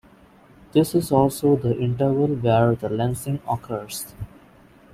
[0.71, 4.15] This is also the interval where the lensing occurs.